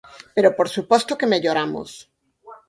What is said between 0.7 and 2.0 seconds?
suposto que melloramos.